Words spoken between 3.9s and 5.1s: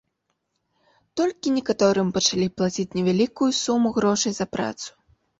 грошай за працу.